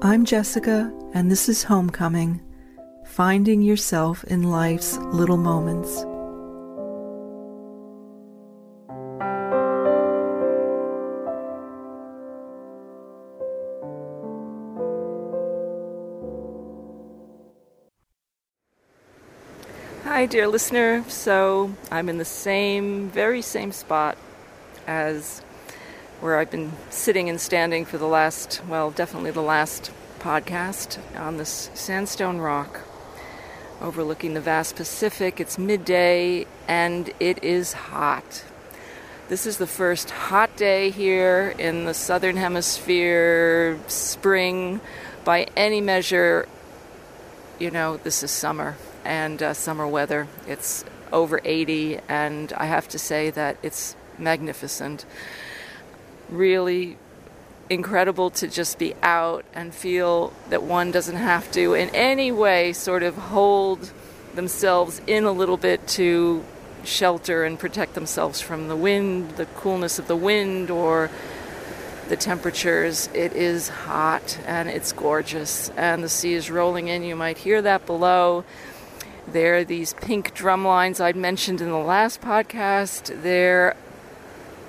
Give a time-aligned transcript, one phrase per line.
[0.00, 2.40] I'm Jessica, and this is Homecoming
[3.04, 6.04] Finding Yourself in Life's Little Moments.
[20.04, 21.04] Hi, dear listener.
[21.08, 24.16] So, I'm in the same, very same spot
[24.86, 25.42] as
[26.20, 31.36] where I've been sitting and standing for the last, well, definitely the last podcast on
[31.36, 32.80] this sandstone rock
[33.80, 35.40] overlooking the vast Pacific.
[35.40, 38.44] It's midday and it is hot.
[39.28, 44.80] This is the first hot day here in the southern hemisphere, spring.
[45.24, 46.48] By any measure,
[47.58, 50.26] you know, this is summer and uh, summer weather.
[50.46, 55.04] It's over 80, and I have to say that it's magnificent
[56.28, 56.96] really
[57.70, 62.72] incredible to just be out and feel that one doesn't have to in any way
[62.72, 63.92] sort of hold
[64.34, 66.42] themselves in a little bit to
[66.84, 71.10] shelter and protect themselves from the wind, the coolness of the wind, or
[72.08, 73.08] the temperatures.
[73.12, 77.02] It is hot and it's gorgeous, and the sea is rolling in.
[77.02, 78.44] You might hear that below.
[79.26, 83.22] There are these pink drum lines I'd mentioned in the last podcast.
[83.22, 83.76] There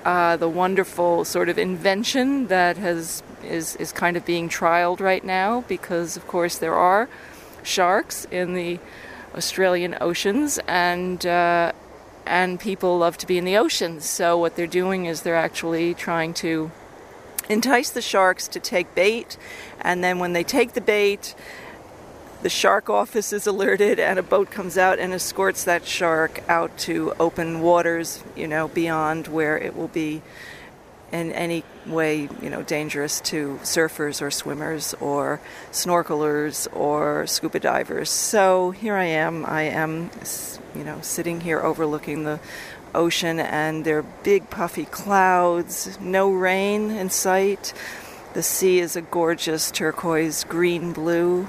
[0.04, 5.24] uh, the wonderful sort of invention that has is is kind of being trialed right
[5.24, 7.08] now because of course there are
[7.62, 8.78] sharks in the
[9.34, 11.72] Australian oceans and uh,
[12.26, 14.04] and people love to be in the oceans.
[14.04, 16.70] So what they're doing is they're actually trying to
[17.48, 19.36] entice the sharks to take bait,
[19.80, 21.34] and then when they take the bait,
[22.42, 26.76] the shark office is alerted and a boat comes out and escorts that shark out
[26.78, 30.22] to open waters, you know, beyond where it will be
[31.12, 35.40] in any way, you know, dangerous to surfers or swimmers or
[35.72, 38.08] snorkelers or scuba divers.
[38.08, 39.44] So here I am.
[39.44, 40.10] I am,
[40.74, 42.40] you know, sitting here overlooking the
[42.94, 47.74] ocean and there are big puffy clouds, no rain in sight.
[48.32, 51.48] The sea is a gorgeous turquoise green blue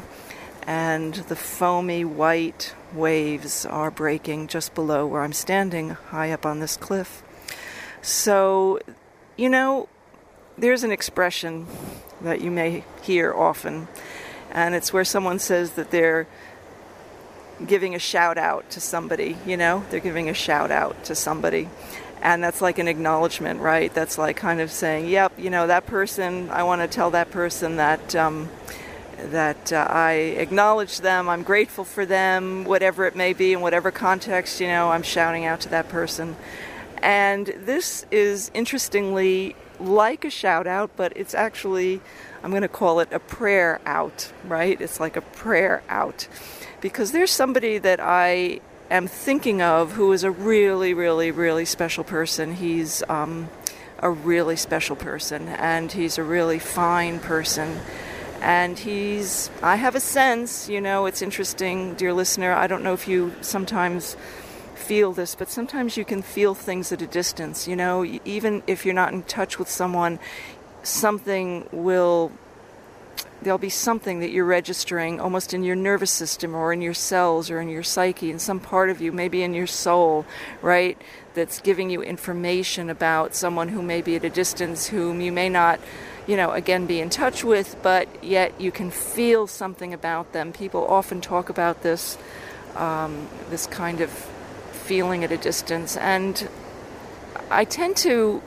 [0.64, 6.60] and the foamy white waves are breaking just below where I'm standing, high up on
[6.60, 7.24] this cliff.
[8.02, 8.80] So,
[9.38, 9.88] you know,
[10.58, 11.68] there's an expression
[12.22, 13.88] that you may hear often,
[14.52, 16.28] and it's where someone says that they're
[17.66, 21.70] giving a shout out to somebody, you know, they're giving a shout out to somebody.
[22.22, 23.92] And that's like an acknowledgement, right?
[23.94, 27.32] That's like kind of saying, yep, you know, that person, I want to tell that
[27.32, 28.50] person that, um,
[29.30, 33.92] that uh, I acknowledge them, I'm grateful for them, whatever it may be, in whatever
[33.92, 36.36] context, you know, I'm shouting out to that person.
[37.02, 42.02] And this is interestingly like a shout out, but it's actually,
[42.44, 44.80] I'm going to call it a prayer out, right?
[44.80, 46.28] It's like a prayer out.
[46.80, 48.60] Because there's somebody that I
[48.90, 52.56] am thinking of who is a really, really, really special person.
[52.56, 53.50] He's um,
[54.00, 57.80] a really special person, and he's a really fine person
[58.42, 62.94] and he's i have a sense you know it's interesting dear listener i don't know
[62.94, 64.18] if you sometimes
[64.76, 68.04] feel this but sometimes you can feel things at a distance you know?
[68.26, 70.20] Even if you're not in touch with someone
[70.84, 72.32] something will
[73.44, 77.50] there'll be something that you're registering almost in your nervous system or in your cells
[77.50, 80.26] or in your psyche in some part of you maybe in your soul
[80.62, 80.98] right
[81.36, 85.50] that's giving you information about someone who may be at a distance whom you may
[85.50, 85.80] not
[86.28, 90.54] you know, again, be in touch with, but yet you can feel something about them.
[90.54, 92.18] People often talk about this,
[92.76, 94.10] um, this kind of
[94.72, 96.48] feeling at a distance, and
[97.50, 98.42] I tend to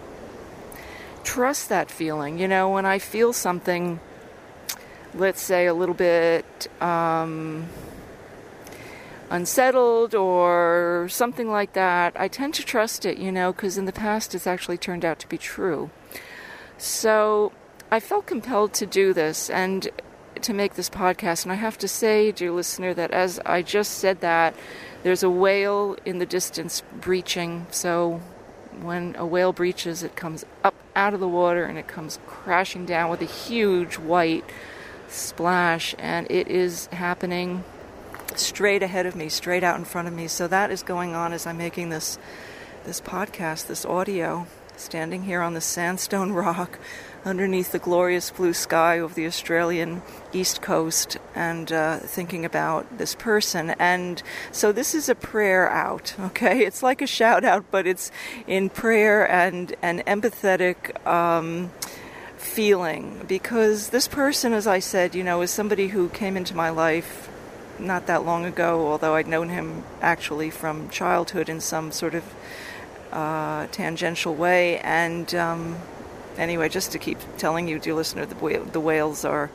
[1.25, 2.39] trust that feeling.
[2.39, 3.99] You know, when I feel something,
[5.15, 7.67] let's say a little bit um,
[9.31, 13.93] unsettled or something like that, I tend to trust it, you know, because in the
[13.93, 15.91] past it's actually turned out to be true.
[16.79, 17.53] So
[17.95, 19.89] I felt compelled to do this and
[20.43, 21.45] to make this podcast.
[21.45, 24.57] And I have to say, dear listener, that as I just said that,
[25.05, 27.69] there's a whale in the distance breaching.
[27.71, 28.21] So
[28.81, 32.85] when a whale breaches, it comes up out of the water and it comes crashing
[32.85, 34.45] down with a huge white
[35.07, 35.95] splash.
[35.97, 37.63] And it is happening
[38.35, 40.27] straight ahead of me, straight out in front of me.
[40.27, 42.19] So that is going on as I'm making this
[42.83, 46.79] this podcast, this audio, standing here on the sandstone rock
[47.25, 53.15] underneath the glorious blue sky of the Australian east coast and uh, thinking about this
[53.15, 53.71] person.
[53.79, 54.23] And
[54.53, 56.65] so this is a prayer out, okay?
[56.65, 58.11] It's like a shout out, but it's
[58.47, 61.07] in prayer and an empathetic.
[61.07, 61.71] Um,
[62.37, 66.69] feeling because this person, as I said, you know, is somebody who came into my
[66.69, 67.29] life
[67.79, 72.23] not that long ago, although I'd known him actually from childhood in some sort of
[73.15, 74.79] uh, tangential way.
[74.81, 75.77] And um,
[76.37, 78.35] anyway, just to keep telling you, dear listener, the,
[78.73, 79.51] the whales are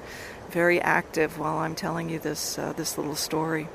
[0.49, 3.67] very active while I'm telling you this uh, this little story.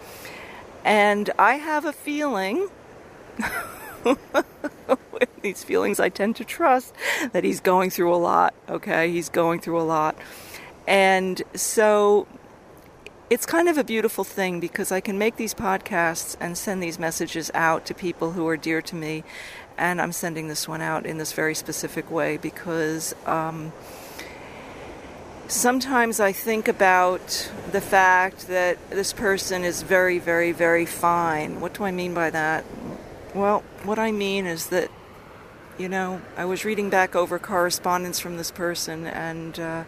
[0.85, 2.69] And I have a feeling.
[5.43, 6.95] these feelings I tend to trust
[7.33, 9.11] that he's going through a lot, okay?
[9.11, 10.17] He's going through a lot.
[10.87, 12.27] And so
[13.31, 16.99] it's kind of a beautiful thing because I can make these podcasts and send these
[16.99, 19.25] messages out to people who are dear to me.
[19.77, 23.73] And I'm sending this one out in this very specific way because um,
[25.49, 31.61] sometimes I think about the fact that this person is very, very, very fine.
[31.61, 32.65] What do I mean by that?
[33.35, 34.91] Well, what I mean is that,
[35.77, 39.85] you know, I was reading back over correspondence from this person, and uh,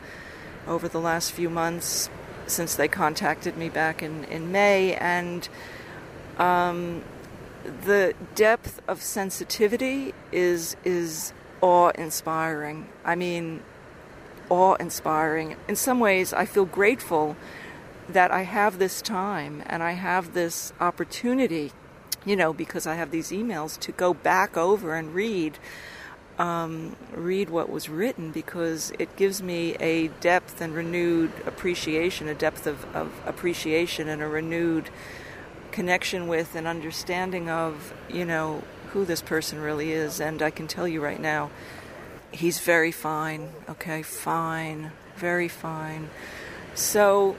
[0.67, 2.11] over the last few months,
[2.49, 5.49] since they contacted me back in, in May, and
[6.39, 7.03] um,
[7.85, 12.89] the depth of sensitivity is is awe inspiring.
[13.05, 13.63] I mean,
[14.49, 15.57] awe inspiring.
[15.69, 17.37] In some ways, I feel grateful
[18.09, 21.73] that I have this time and I have this opportunity,
[22.25, 25.59] you know, because I have these emails to go back over and read.
[26.39, 32.35] Um, read what was written because it gives me a depth and renewed appreciation, a
[32.35, 34.91] depth of, of appreciation and a renewed
[35.77, 38.63] connection with and understanding of, you know,
[38.93, 40.21] who this person really is.
[40.21, 41.51] And I can tell you right now,
[42.33, 46.09] he's very fine, okay, fine, very fine.
[46.75, 47.37] So,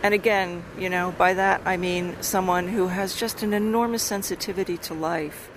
[0.00, 4.76] and again, you know, by that I mean someone who has just an enormous sensitivity
[4.86, 5.50] to life,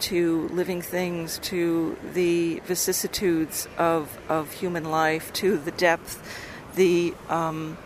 [0.00, 6.20] to living things, to the vicissitudes of, of human life, to the depth,
[6.74, 7.78] the um,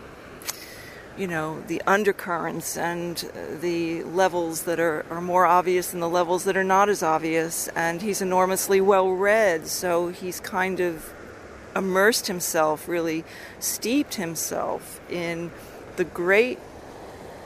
[1.17, 6.09] you know, the undercurrents and uh, the levels that are, are more obvious than the
[6.09, 7.67] levels that are not as obvious.
[7.69, 11.13] And he's enormously well read, so he's kind of
[11.75, 13.23] immersed himself, really
[13.59, 15.51] steeped himself in
[15.95, 16.59] the great,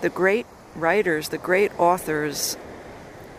[0.02, 2.58] the great writers, the great authors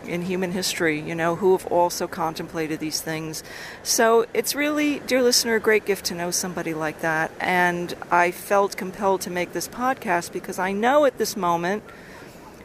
[0.04, 3.42] in human history, you know, who have also contemplated these things.
[3.82, 7.30] So it's really, dear listener, a great gift to know somebody like that.
[7.40, 11.82] And I felt compelled to make this podcast because I know at this moment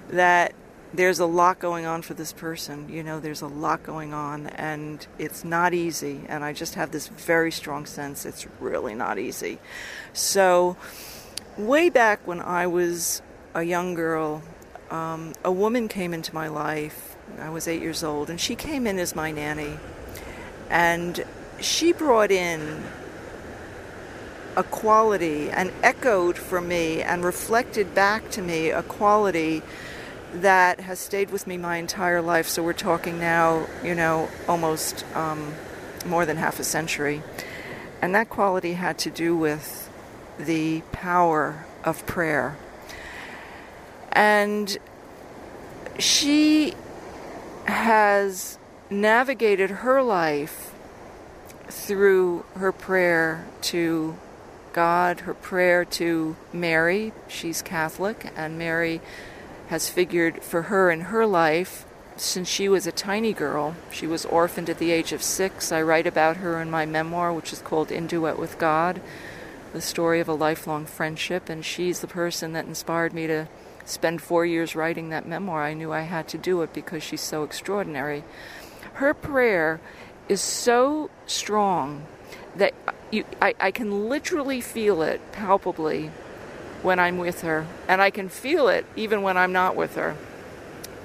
[0.10, 0.54] that
[0.94, 2.88] there's a lot going on for this person.
[2.88, 6.22] You know, there's a lot going on, and it's not easy.
[6.28, 9.58] And I just have this very strong sense it's really not easy.
[10.14, 10.78] So,
[11.58, 13.22] way back when I was
[13.56, 14.44] a young girl,
[14.92, 18.88] um, a woman came into my life I was eight years old, and she came
[18.88, 19.78] in as my nanny.
[20.70, 21.24] And
[21.60, 22.84] she brought in
[24.56, 29.62] a quality and echoed for me and reflected back to me a quality
[30.34, 32.48] that has stayed with me my entire life.
[32.48, 35.54] So we're talking now, you know, almost um,
[36.06, 37.22] more than half a century.
[38.02, 39.90] And that quality had to do with
[40.38, 42.58] the power of prayer.
[44.12, 44.78] And
[46.00, 46.74] she
[47.65, 48.57] has
[48.89, 50.74] navigated her life
[51.68, 54.18] through her prayer to
[54.74, 57.13] God, her prayer to Mary.
[57.27, 59.01] She's Catholic, and Mary
[59.67, 63.75] has figured for her in her life since she was a tiny girl.
[63.91, 65.72] She was orphaned at the age of six.
[65.72, 69.01] I write about her in my memoir, which is called In Duet with God,
[69.72, 73.48] the story of a lifelong friendship, and she's the person that inspired me to
[73.86, 75.63] spend four years writing that memoir.
[75.63, 78.24] I knew I had to do it because she's so extraordinary.
[78.94, 79.80] Her prayer
[80.30, 82.06] is so strong
[82.56, 82.74] that
[83.12, 86.12] you, I, I can literally feel it palpably
[86.82, 90.16] when I'm with her, and I can feel it even when I'm not with her.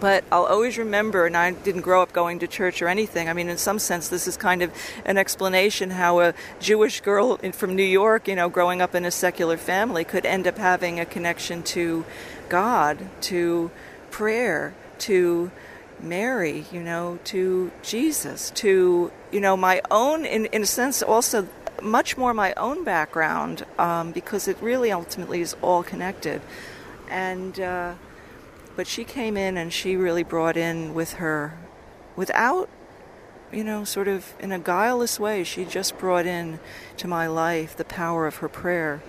[0.00, 3.28] But I'll always remember, and I didn't grow up going to church or anything.
[3.28, 4.72] I mean, in some sense, this is kind of
[5.04, 9.10] an explanation how a Jewish girl from New York, you know, growing up in a
[9.10, 12.04] secular family, could end up having a connection to
[12.48, 13.72] God, to
[14.10, 15.50] prayer, to
[16.00, 21.48] Mary, you know, to Jesus, to, you know, my own, in, in a sense, also
[21.82, 26.40] much more my own background, um, because it really ultimately is all connected.
[27.10, 27.94] And, uh,
[28.78, 31.58] but she came in and she really brought in with her,
[32.14, 32.68] without,
[33.52, 36.61] you know, sort of in a guileless way, she just brought in
[36.97, 39.02] to my life the power of her prayer.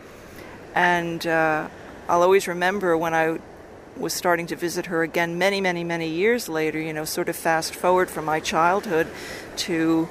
[0.73, 1.67] And, uh,
[2.07, 3.37] I'll always remember when I
[3.95, 7.35] was starting to visit her again many, many, many years later, you know, sort of
[7.35, 9.05] fast forward from my childhood
[9.67, 10.09] to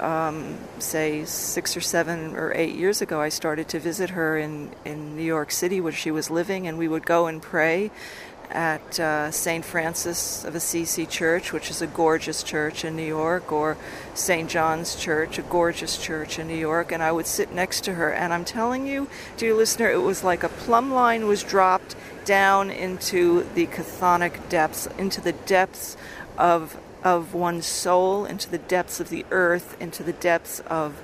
[0.00, 4.72] um, say six or seven or eight years ago, I started to visit her in,
[4.84, 7.92] in New York City where she was living, and we would go and pray
[8.50, 9.64] at uh, St.
[9.64, 13.76] Francis of Assisi Church, which is a gorgeous church in New York, or
[14.14, 14.48] St.
[14.48, 18.12] John's Church, a gorgeous church in New York, and I would sit next to her.
[18.12, 22.70] And I'm telling you, dear listener, it was like a plumb line was dropped down
[22.70, 25.96] into the chthonic depths, into the depths
[26.38, 31.00] of of one's soul, into the depths of the earth, into the depths of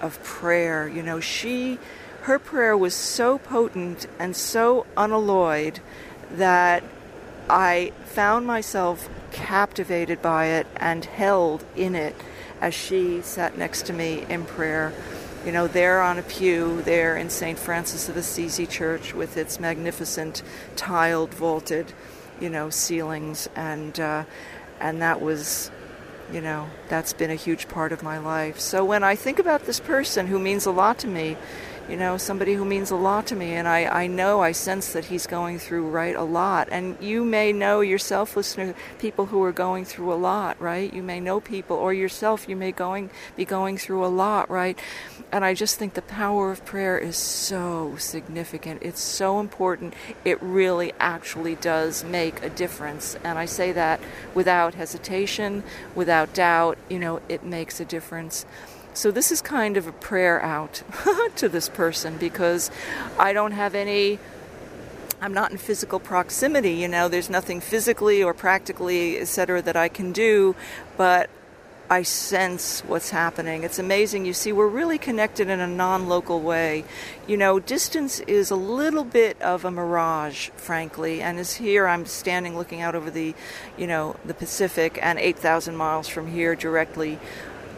[0.00, 0.88] of prayer.
[0.88, 1.78] You know, she
[2.22, 5.80] her prayer was so potent and so unalloyed
[6.36, 6.82] that
[7.48, 12.14] I found myself captivated by it and held in it
[12.60, 14.92] as she sat next to me in prayer.
[15.44, 17.58] You know, there on a pew, there in St.
[17.58, 20.42] Francis of Assisi Church with its magnificent
[20.76, 21.92] tiled, vaulted,
[22.40, 24.24] you know, ceilings, and uh,
[24.80, 25.70] and that was,
[26.32, 28.60] you know, that's been a huge part of my life.
[28.60, 31.36] So when I think about this person who means a lot to me,
[31.90, 33.54] you know, somebody who means a lot to me.
[33.54, 36.68] And I, I know, I sense that he's going through, right, a lot.
[36.70, 40.92] And you may know yourself, listener, people who are going through a lot, right?
[40.92, 44.78] You may know people, or yourself, you may going be going through a lot, right?
[45.32, 48.82] And I just think the power of prayer is so significant.
[48.82, 49.94] It's so important.
[50.24, 53.16] It really actually does make a difference.
[53.24, 54.00] And I say that
[54.34, 56.78] without hesitation, without doubt.
[56.88, 58.46] You know, it makes a difference.
[58.92, 60.82] So this is kind of a prayer out
[61.36, 62.70] to this person because
[63.18, 64.18] I don't have any
[65.22, 69.88] I'm not in physical proximity, you know, there's nothing physically or practically, etc., that I
[69.88, 70.56] can do,
[70.96, 71.28] but
[71.90, 73.64] I sense what's happening.
[73.64, 74.24] It's amazing.
[74.24, 76.84] You see, we're really connected in a non local way.
[77.26, 82.06] You know, distance is a little bit of a mirage, frankly, and as here I'm
[82.06, 83.34] standing looking out over the,
[83.76, 87.18] you know, the Pacific and 8,000 miles from here directly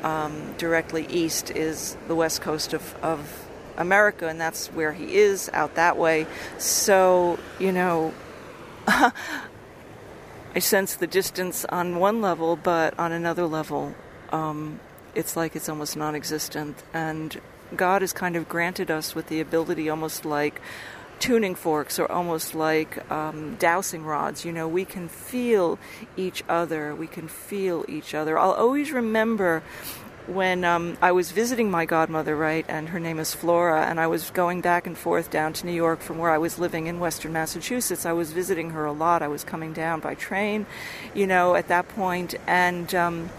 [0.03, 5.51] um, directly east is the west coast of, of America, and that's where he is
[5.53, 6.27] out that way.
[6.59, 8.13] So, you know,
[8.87, 13.95] I sense the distance on one level, but on another level,
[14.31, 14.81] um,
[15.15, 16.83] it's like it's almost non existent.
[16.93, 17.41] And
[17.75, 20.61] God has kind of granted us with the ability, almost like
[21.23, 24.45] tuning forks are almost like um, dowsing rods.
[24.45, 25.79] You know, we can feel
[26.17, 26.97] each other.
[26.97, 28.37] We can feel each other.
[28.37, 29.63] I'll always remember
[30.27, 34.09] when um, I was visiting my godmother, right, and her name is Flora, and I
[34.09, 36.99] was going back and forth down to New York from where I was living in
[36.99, 38.05] Western Massachusetts.
[38.05, 39.23] I was visiting her a lot.
[39.23, 40.67] I was coming down by train,
[41.15, 42.93] you know, at that point, and.
[42.95, 43.31] Um,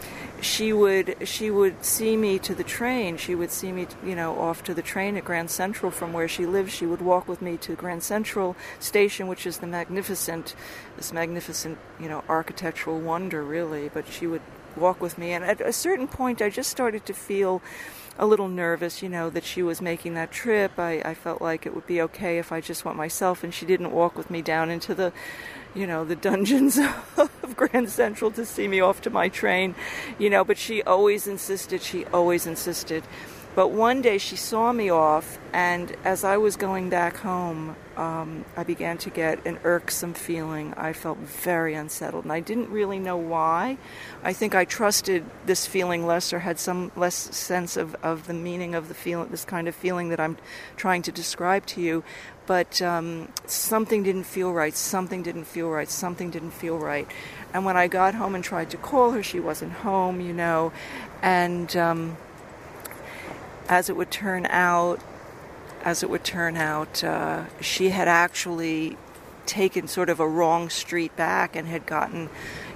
[0.44, 3.18] she would she would see me to the train.
[3.18, 6.28] She would see me, you know, off to the train at Grand Central from where
[6.28, 6.74] she lives.
[6.74, 10.56] She would walk with me to Grand Central Station, which is the magnificent,
[10.98, 13.90] this magnificent, you know, architectural wonder, really.
[13.90, 14.42] But she would
[14.76, 17.62] walk with me, and at a certain point, I just started to feel
[18.18, 20.78] a little nervous, you know, that she was making that trip.
[20.78, 23.66] I, I felt like it would be okay if I just went myself and she
[23.66, 25.12] didn't walk with me down into the
[25.76, 26.78] you know, the dungeons
[27.18, 29.76] of Grand Central to see me off to my train,
[30.20, 33.04] you know, but she always insisted, she always insisted.
[33.56, 38.46] But one day she saw me off, and as I was going back home, um,
[38.58, 40.74] I began to get an irksome feeling.
[40.76, 43.78] I felt very unsettled, and I didn't really know why.
[44.24, 48.34] I think I trusted this feeling less, or had some less sense of, of the
[48.34, 50.38] meaning of the feeling, this kind of feeling that I'm
[50.76, 52.04] trying to describe to you
[52.46, 57.08] but um, something didn't feel right, something didn't feel right, something didn't feel right.
[57.54, 60.74] And when I got home and tried to call her, she wasn't home, you know.
[61.22, 62.18] And um,
[63.70, 65.00] as it would turn out,
[65.84, 68.98] as it would turn out, uh, she had actually
[69.46, 72.30] taken sort of a wrong street back and had gotten,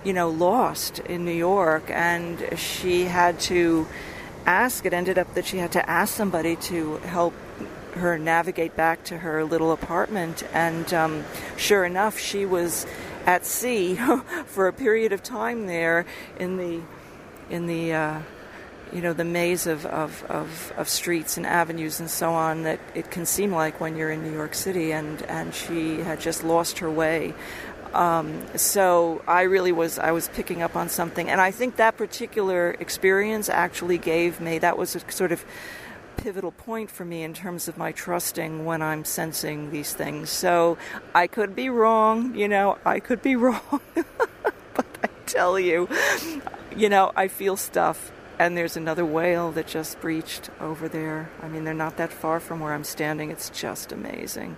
[0.03, 1.89] you know, lost in New York.
[1.89, 3.87] And she had to
[4.45, 7.33] ask, it ended up that she had to ask somebody to help
[7.95, 10.43] her navigate back to her little apartment.
[10.53, 11.23] And um,
[11.55, 12.85] sure enough, she was
[13.25, 13.95] at sea
[14.45, 16.05] for a period of time there
[16.39, 16.81] in the
[17.49, 18.19] in the uh,
[18.93, 22.79] you know the maze of, of, of, of, streets and avenues and so on that
[22.95, 24.91] it can seem like when you're in New York City.
[24.91, 27.33] And and she had just lost her way.
[27.93, 31.97] Um, so I really was I was picking up on something, and I think that
[31.97, 35.43] particular experience actually gave me that was a sort of
[36.17, 40.29] pivotal point for me in terms of my trusting when I'm sensing these things.
[40.29, 40.77] So
[41.15, 43.81] I could be wrong, you know, I could be wrong.
[43.93, 45.87] but I tell you,
[46.75, 48.11] you know, I feel stuff.
[48.39, 51.29] And there's another whale that just breached over there.
[51.41, 53.31] I mean, they're not that far from where I'm standing.
[53.31, 54.57] It's just amazing.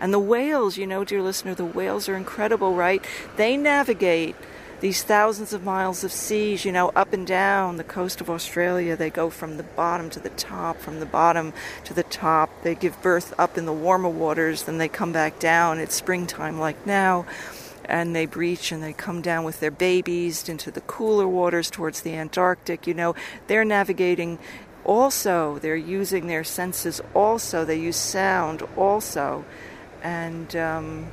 [0.00, 3.04] And the whales, you know, dear listener, the whales are incredible, right?
[3.36, 4.36] They navigate
[4.80, 8.96] these thousands of miles of seas, you know, up and down the coast of Australia.
[8.96, 11.52] They go from the bottom to the top, from the bottom
[11.84, 12.50] to the top.
[12.62, 15.78] They give birth up in the warmer waters, then they come back down.
[15.78, 17.26] It's springtime like now.
[17.88, 22.02] And they breach and they come down with their babies into the cooler waters towards
[22.02, 22.86] the Antarctic.
[22.86, 23.14] You know,
[23.46, 24.38] they're navigating
[24.84, 29.44] also, they're using their senses also, they use sound also.
[30.02, 31.06] And, um,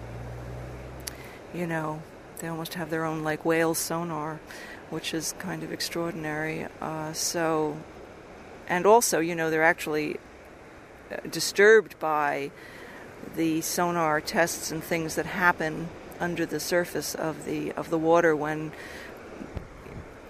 [1.54, 2.02] you know,
[2.40, 4.40] they almost have their own like whale sonar,
[4.90, 6.68] which is kind of extraordinary.
[6.82, 7.78] Uh, so,
[8.68, 10.18] and also, you know, they're actually
[11.12, 12.52] uh, disturbed by
[13.36, 18.36] the sonar tests and things that happen under the surface of the of the water
[18.36, 18.72] when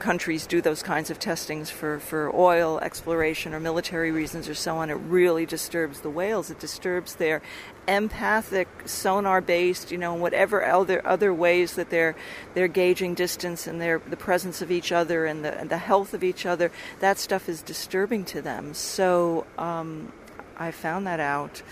[0.06, 4.78] countries do those kinds of testings for, for oil exploration or military reasons or so
[4.78, 6.52] on, it really disturbs the whales.
[6.52, 7.42] It disturbs their
[7.88, 12.16] empathic, sonar based, you know, whatever other other ways that they're
[12.54, 16.14] they're gauging distance and their the presence of each other and the and the health
[16.14, 16.72] of each other.
[17.00, 18.74] That stuff is disturbing to them.
[18.76, 20.12] So um,
[20.58, 21.64] I found that out.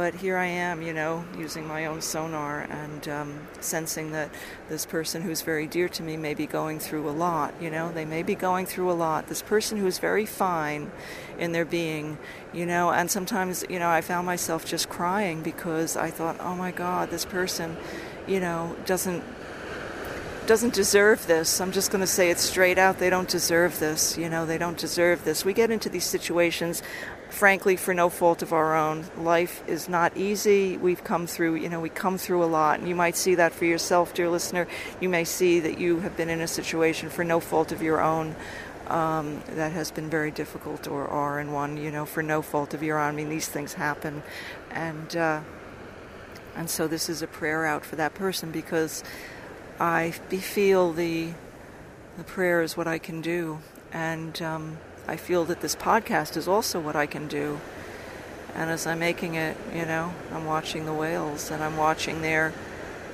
[0.00, 4.30] But here I am, you know, using my own sonar and um, sensing that
[4.70, 7.92] this person who's very dear to me may be going through a lot, you know,
[7.92, 9.26] they may be going through a lot.
[9.26, 10.90] This person who is very fine
[11.38, 12.16] in their being,
[12.54, 16.54] you know, and sometimes, you know, I found myself just crying because I thought, oh
[16.56, 17.76] my God, this person,
[18.26, 19.22] you know, doesn't
[20.46, 21.60] doesn't deserve this.
[21.60, 22.98] I'm just going to say it straight out.
[22.98, 24.16] They don't deserve this.
[24.18, 25.44] You know, they don't deserve this.
[25.44, 26.82] We get into these situations
[27.30, 29.04] frankly, for no fault of our own.
[29.16, 30.76] Life is not easy.
[30.76, 32.80] We've come through, you know, we come through a lot.
[32.80, 34.66] And you might see that for yourself, dear listener.
[35.00, 38.00] You may see that you have been in a situation for no fault of your
[38.00, 38.34] own
[38.88, 42.74] um, that has been very difficult or are in one, you know, for no fault
[42.74, 43.08] of your own.
[43.08, 44.22] I mean, these things happen.
[44.72, 45.40] And, uh,
[46.56, 49.04] and so this is a prayer out for that person because
[49.78, 51.32] I feel the,
[52.18, 53.60] the prayer is what I can do.
[53.92, 54.78] And, um,
[55.10, 57.58] I feel that this podcast is also what I can do.
[58.54, 62.52] And as I'm making it, you know, I'm watching the whales and I'm watching their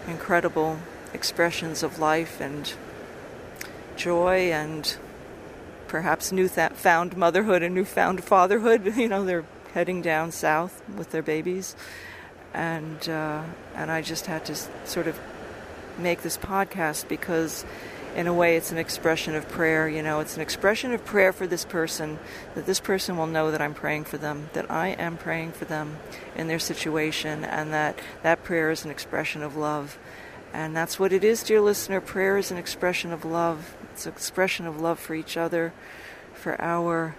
[0.06, 0.78] incredible
[1.14, 2.70] expressions of life and
[3.96, 4.94] joy and
[5.88, 8.92] perhaps newfound motherhood and newfound fatherhood.
[8.98, 11.74] You know, they're heading down south with their babies.
[12.52, 13.42] And, uh,
[13.74, 15.18] and I just had to sort of
[15.96, 17.64] make this podcast because
[18.16, 19.86] in a way, it's an expression of prayer.
[19.86, 22.18] You know, it's an expression of prayer for this person,
[22.54, 25.66] that this person will know that I'm praying for them, that I am praying for
[25.66, 25.98] them
[26.34, 29.98] in their situation, and that that prayer is an expression of love.
[30.54, 32.00] And that's what it is, dear listener.
[32.00, 33.76] Prayer is an expression of love.
[33.92, 35.74] It's an expression of love for each other,
[36.32, 37.14] for our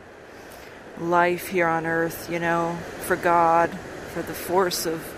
[0.99, 3.69] life here on earth, you know, for God,
[4.13, 5.13] for the force of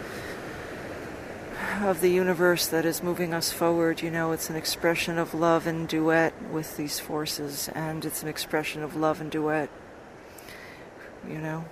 [1.87, 4.01] of the universe that is moving us forward.
[4.01, 8.29] You know, it's an expression of love and duet with these forces, and it's an
[8.29, 9.69] expression of love and duet,
[11.27, 11.65] you know,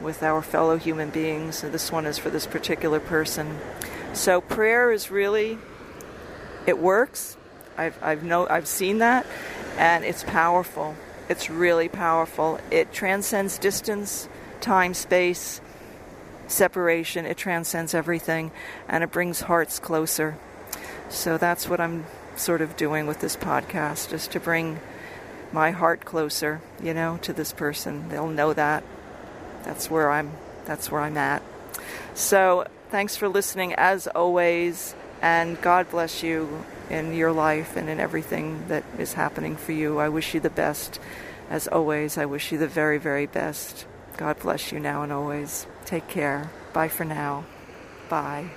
[0.00, 1.62] with our fellow human beings.
[1.62, 3.58] This one is for this particular person.
[4.12, 5.58] So prayer is really,
[6.66, 7.36] it works.
[7.78, 9.26] I've, I've, know, I've seen that,
[9.78, 10.96] and it's powerful.
[11.28, 12.58] It's really powerful.
[12.70, 14.28] It transcends distance,
[14.60, 15.60] time, space
[16.50, 17.24] separation.
[17.24, 18.50] It transcends everything
[18.88, 20.36] and it brings hearts closer.
[21.08, 22.04] So that's what I'm
[22.36, 24.80] sort of doing with this podcast, is to bring
[25.52, 28.08] my heart closer, you know, to this person.
[28.08, 28.84] They'll know that.
[29.64, 30.32] That's where I'm
[30.64, 31.42] that's where I'm at.
[32.14, 38.00] So, thanks for listening as always and God bless you in your life and in
[38.00, 39.98] everything that is happening for you.
[39.98, 40.98] I wish you the best.
[41.50, 43.86] As always, I wish you the very, very best.
[44.16, 45.66] God bless you now and always.
[45.90, 46.52] Take care.
[46.72, 47.44] Bye for now.
[48.08, 48.50] Bye.